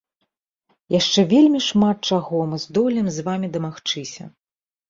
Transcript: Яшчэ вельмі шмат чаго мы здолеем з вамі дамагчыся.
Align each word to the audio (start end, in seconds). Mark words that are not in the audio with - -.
Яшчэ 0.99 1.25
вельмі 1.33 1.59
шмат 1.67 1.97
чаго 2.13 2.41
мы 2.55 2.61
здолеем 2.65 3.07
з 3.19 3.27
вамі 3.29 3.47
дамагчыся. 3.59 4.23